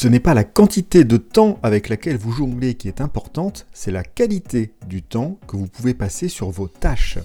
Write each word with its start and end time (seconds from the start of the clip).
Ce 0.00 0.08
n'est 0.08 0.18
pas 0.18 0.32
la 0.32 0.44
quantité 0.44 1.04
de 1.04 1.18
temps 1.18 1.58
avec 1.62 1.90
laquelle 1.90 2.16
vous 2.16 2.32
jonglez 2.32 2.72
qui 2.72 2.88
est 2.88 3.02
importante, 3.02 3.66
c'est 3.74 3.90
la 3.90 4.02
qualité 4.02 4.72
du 4.86 5.02
temps 5.02 5.38
que 5.46 5.58
vous 5.58 5.66
pouvez 5.66 5.92
passer 5.92 6.28
sur 6.28 6.48
vos 6.48 6.68
tâches. 6.68 7.18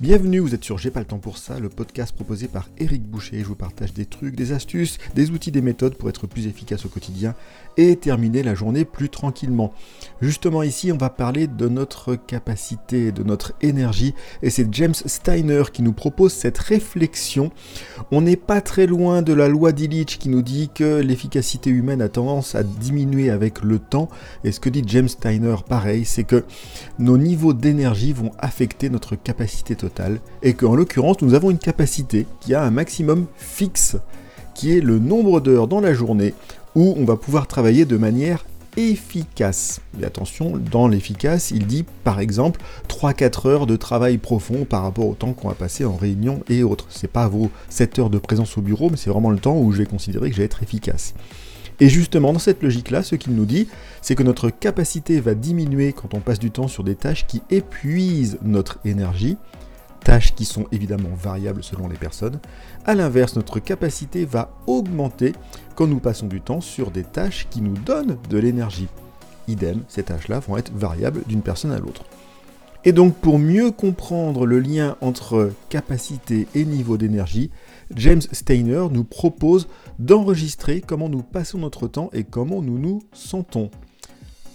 Bienvenue, 0.00 0.38
vous 0.38 0.54
êtes 0.54 0.62
sur 0.62 0.78
J'ai 0.78 0.92
pas 0.92 1.00
le 1.00 1.06
temps 1.06 1.18
pour 1.18 1.38
ça, 1.38 1.58
le 1.58 1.68
podcast 1.68 2.14
proposé 2.14 2.46
par 2.46 2.68
Eric 2.78 3.02
Boucher. 3.02 3.40
Je 3.40 3.46
vous 3.46 3.56
partage 3.56 3.92
des 3.92 4.06
trucs, 4.06 4.36
des 4.36 4.52
astuces, 4.52 4.96
des 5.16 5.32
outils, 5.32 5.50
des 5.50 5.60
méthodes 5.60 5.96
pour 5.96 6.08
être 6.08 6.28
plus 6.28 6.46
efficace 6.46 6.86
au 6.86 6.88
quotidien 6.88 7.34
et 7.76 7.96
terminer 7.96 8.44
la 8.44 8.54
journée 8.54 8.84
plus 8.84 9.08
tranquillement. 9.08 9.74
Justement 10.20 10.62
ici, 10.62 10.92
on 10.92 10.96
va 10.96 11.10
parler 11.10 11.48
de 11.48 11.66
notre 11.66 12.14
capacité, 12.14 13.10
de 13.10 13.24
notre 13.24 13.54
énergie 13.60 14.14
et 14.40 14.50
c'est 14.50 14.72
James 14.72 14.94
Steiner 14.94 15.64
qui 15.72 15.82
nous 15.82 15.92
propose 15.92 16.32
cette 16.32 16.58
réflexion. 16.58 17.50
On 18.12 18.20
n'est 18.20 18.36
pas 18.36 18.60
très 18.60 18.86
loin 18.86 19.22
de 19.22 19.32
la 19.32 19.48
loi 19.48 19.72
d'Illich 19.72 20.18
qui 20.20 20.28
nous 20.28 20.42
dit 20.42 20.70
que 20.72 21.00
l'efficacité 21.00 21.70
humaine 21.70 22.02
a 22.02 22.08
tendance 22.08 22.54
à 22.54 22.62
diminuer 22.62 23.30
avec 23.30 23.62
le 23.62 23.80
temps 23.80 24.08
et 24.44 24.52
ce 24.52 24.60
que 24.60 24.70
dit 24.70 24.84
James 24.86 25.08
Steiner 25.08 25.56
pareil, 25.68 26.04
c'est 26.04 26.22
que 26.22 26.44
nos 27.00 27.18
niveaux 27.18 27.52
d'énergie 27.52 28.12
vont 28.12 28.30
affecter 28.38 28.90
notre 28.90 29.16
capacité 29.16 29.74
totale 29.74 29.87
et 30.42 30.54
qu'en 30.54 30.74
l'occurrence 30.74 31.20
nous 31.22 31.34
avons 31.34 31.50
une 31.50 31.58
capacité 31.58 32.26
qui 32.40 32.54
a 32.54 32.62
un 32.62 32.70
maximum 32.70 33.26
fixe, 33.36 33.96
qui 34.54 34.76
est 34.76 34.80
le 34.80 34.98
nombre 34.98 35.40
d'heures 35.40 35.68
dans 35.68 35.80
la 35.80 35.94
journée 35.94 36.34
où 36.74 36.94
on 36.96 37.04
va 37.04 37.16
pouvoir 37.16 37.46
travailler 37.46 37.84
de 37.84 37.96
manière 37.96 38.44
efficace. 38.76 39.80
Et 40.00 40.04
attention, 40.04 40.52
dans 40.70 40.86
l'efficace, 40.86 41.50
il 41.50 41.66
dit 41.66 41.84
par 42.04 42.20
exemple 42.20 42.60
3-4 42.88 43.48
heures 43.48 43.66
de 43.66 43.76
travail 43.76 44.18
profond 44.18 44.64
par 44.64 44.82
rapport 44.82 45.08
au 45.08 45.14
temps 45.14 45.32
qu'on 45.32 45.48
va 45.48 45.54
passer 45.54 45.84
en 45.84 45.96
réunion 45.96 46.40
et 46.48 46.62
autres. 46.62 46.86
C'est 46.88 47.10
pas 47.10 47.26
vos 47.28 47.50
7 47.70 47.98
heures 47.98 48.10
de 48.10 48.18
présence 48.18 48.56
au 48.56 48.62
bureau, 48.62 48.88
mais 48.90 48.96
c'est 48.96 49.10
vraiment 49.10 49.30
le 49.30 49.38
temps 49.38 49.58
où 49.58 49.72
je 49.72 49.78
vais 49.78 49.86
considérer 49.86 50.30
que 50.30 50.36
je 50.36 50.40
vais 50.40 50.46
être 50.46 50.62
efficace. 50.62 51.14
Et 51.80 51.88
justement, 51.88 52.32
dans 52.32 52.38
cette 52.38 52.62
logique-là, 52.62 53.02
ce 53.02 53.14
qu'il 53.14 53.34
nous 53.34 53.44
dit, 53.44 53.68
c'est 54.02 54.14
que 54.14 54.22
notre 54.22 54.50
capacité 54.50 55.20
va 55.20 55.34
diminuer 55.34 55.92
quand 55.92 56.14
on 56.14 56.20
passe 56.20 56.40
du 56.40 56.50
temps 56.50 56.68
sur 56.68 56.82
des 56.82 56.96
tâches 56.96 57.26
qui 57.26 57.42
épuisent 57.50 58.38
notre 58.42 58.78
énergie, 58.84 59.36
tâches 60.08 60.34
qui 60.34 60.46
sont 60.46 60.64
évidemment 60.72 61.10
variables 61.14 61.62
selon 61.62 61.86
les 61.86 61.98
personnes. 61.98 62.40
A 62.86 62.94
l'inverse, 62.94 63.36
notre 63.36 63.60
capacité 63.60 64.24
va 64.24 64.56
augmenter 64.66 65.34
quand 65.74 65.86
nous 65.86 66.00
passons 66.00 66.28
du 66.28 66.40
temps 66.40 66.62
sur 66.62 66.90
des 66.90 67.02
tâches 67.04 67.46
qui 67.50 67.60
nous 67.60 67.74
donnent 67.74 68.16
de 68.30 68.38
l'énergie. 68.38 68.88
Idem, 69.48 69.82
ces 69.86 70.04
tâches-là 70.04 70.40
vont 70.40 70.56
être 70.56 70.72
variables 70.72 71.24
d'une 71.26 71.42
personne 71.42 71.72
à 71.72 71.78
l'autre. 71.78 72.04
Et 72.86 72.92
donc 72.92 73.16
pour 73.16 73.38
mieux 73.38 73.70
comprendre 73.70 74.46
le 74.46 74.60
lien 74.60 74.96
entre 75.02 75.52
capacité 75.68 76.48
et 76.54 76.64
niveau 76.64 76.96
d'énergie, 76.96 77.50
James 77.94 78.22
Steiner 78.32 78.86
nous 78.90 79.04
propose 79.04 79.68
d'enregistrer 79.98 80.80
comment 80.80 81.10
nous 81.10 81.22
passons 81.22 81.58
notre 81.58 81.86
temps 81.86 82.08
et 82.14 82.24
comment 82.24 82.62
nous 82.62 82.78
nous 82.78 83.02
sentons. 83.12 83.70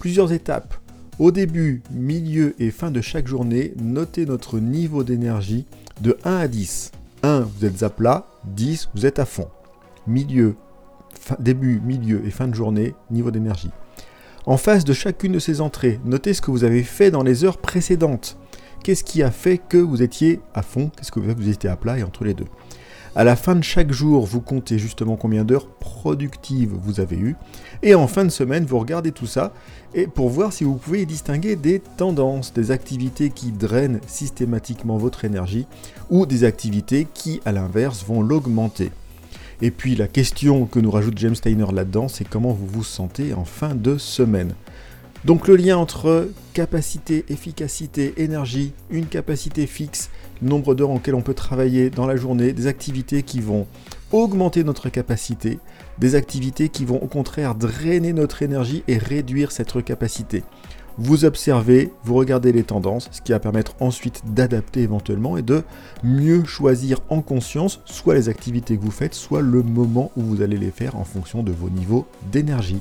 Plusieurs 0.00 0.32
étapes 0.32 0.74
au 1.18 1.30
début, 1.30 1.82
milieu 1.92 2.54
et 2.58 2.70
fin 2.70 2.90
de 2.90 3.00
chaque 3.00 3.28
journée, 3.28 3.72
notez 3.80 4.26
notre 4.26 4.58
niveau 4.58 5.04
d'énergie 5.04 5.64
de 6.00 6.16
1 6.24 6.36
à 6.36 6.48
10. 6.48 6.92
1, 7.22 7.40
vous 7.40 7.64
êtes 7.64 7.82
à 7.82 7.90
plat, 7.90 8.26
10, 8.46 8.90
vous 8.94 9.06
êtes 9.06 9.18
à 9.18 9.24
fond. 9.24 9.48
Milieu, 10.06 10.56
début, 11.38 11.80
milieu 11.84 12.26
et 12.26 12.30
fin 12.30 12.48
de 12.48 12.54
journée, 12.54 12.94
niveau 13.10 13.30
d'énergie. 13.30 13.70
En 14.46 14.56
face 14.56 14.84
de 14.84 14.92
chacune 14.92 15.32
de 15.32 15.38
ces 15.38 15.60
entrées, 15.60 16.00
notez 16.04 16.34
ce 16.34 16.42
que 16.42 16.50
vous 16.50 16.64
avez 16.64 16.82
fait 16.82 17.10
dans 17.10 17.22
les 17.22 17.44
heures 17.44 17.58
précédentes. 17.58 18.36
Qu'est-ce 18.82 19.04
qui 19.04 19.22
a 19.22 19.30
fait 19.30 19.58
que 19.58 19.78
vous 19.78 20.02
étiez 20.02 20.40
à 20.52 20.62
fond? 20.62 20.90
Qu'est-ce 20.94 21.12
que 21.12 21.20
vous 21.20 21.48
étiez 21.48 21.70
à 21.70 21.76
plat 21.76 21.98
et 21.98 22.02
entre 22.02 22.24
les 22.24 22.34
deux? 22.34 22.44
À 23.16 23.24
la 23.24 23.36
fin 23.36 23.54
de 23.54 23.62
chaque 23.62 23.92
jour, 23.92 24.26
vous 24.26 24.40
comptez 24.40 24.78
justement 24.78 25.16
combien 25.16 25.44
d'heures 25.44 25.68
productives 25.68 26.72
vous 26.72 26.98
avez 27.00 27.16
eues. 27.16 27.36
Et 27.82 27.94
en 27.94 28.08
fin 28.08 28.24
de 28.24 28.30
semaine, 28.30 28.64
vous 28.64 28.78
regardez 28.78 29.12
tout 29.12 29.26
ça 29.26 29.52
et 29.94 30.06
pour 30.08 30.28
voir 30.28 30.52
si 30.52 30.64
vous 30.64 30.74
pouvez 30.74 31.02
y 31.02 31.06
distinguer 31.06 31.54
des 31.54 31.80
tendances, 31.80 32.52
des 32.52 32.72
activités 32.72 33.30
qui 33.30 33.52
drainent 33.52 34.00
systématiquement 34.06 34.96
votre 34.96 35.24
énergie 35.24 35.66
ou 36.10 36.26
des 36.26 36.42
activités 36.42 37.06
qui, 37.14 37.40
à 37.44 37.52
l'inverse, 37.52 38.04
vont 38.04 38.20
l'augmenter. 38.20 38.90
Et 39.62 39.70
puis 39.70 39.94
la 39.94 40.08
question 40.08 40.66
que 40.66 40.80
nous 40.80 40.90
rajoute 40.90 41.16
James 41.18 41.36
Steiner 41.36 41.66
là-dedans, 41.72 42.08
c'est 42.08 42.28
comment 42.28 42.52
vous 42.52 42.66
vous 42.66 42.84
sentez 42.84 43.32
en 43.34 43.44
fin 43.44 43.76
de 43.76 43.96
semaine. 43.96 44.54
Donc 45.24 45.48
le 45.48 45.56
lien 45.56 45.78
entre 45.78 46.28
capacité, 46.52 47.24
efficacité, 47.30 48.12
énergie, 48.18 48.74
une 48.90 49.06
capacité 49.06 49.66
fixe, 49.66 50.10
nombre 50.42 50.74
d'heures 50.74 50.90
en 50.90 51.00
on 51.14 51.22
peut 51.22 51.32
travailler 51.32 51.88
dans 51.88 52.06
la 52.06 52.16
journée, 52.16 52.52
des 52.52 52.66
activités 52.66 53.22
qui 53.22 53.40
vont 53.40 53.66
augmenter 54.12 54.64
notre 54.64 54.90
capacité, 54.90 55.58
des 55.98 56.14
activités 56.14 56.68
qui 56.68 56.84
vont 56.84 57.02
au 57.02 57.06
contraire 57.06 57.54
drainer 57.54 58.12
notre 58.12 58.42
énergie 58.42 58.84
et 58.86 58.98
réduire 58.98 59.50
cette 59.50 59.82
capacité. 59.82 60.42
Vous 60.98 61.24
observez, 61.24 61.90
vous 62.04 62.14
regardez 62.14 62.52
les 62.52 62.62
tendances, 62.62 63.08
ce 63.10 63.22
qui 63.22 63.32
va 63.32 63.40
permettre 63.40 63.74
ensuite 63.80 64.22
d'adapter 64.34 64.82
éventuellement 64.82 65.38
et 65.38 65.42
de 65.42 65.62
mieux 66.04 66.44
choisir 66.44 67.00
en 67.08 67.22
conscience 67.22 67.80
soit 67.86 68.14
les 68.14 68.28
activités 68.28 68.76
que 68.76 68.82
vous 68.82 68.90
faites, 68.90 69.14
soit 69.14 69.42
le 69.42 69.62
moment 69.62 70.12
où 70.16 70.22
vous 70.22 70.42
allez 70.42 70.58
les 70.58 70.70
faire 70.70 70.96
en 70.96 71.04
fonction 71.04 71.42
de 71.42 71.50
vos 71.50 71.70
niveaux 71.70 72.06
d'énergie. 72.30 72.80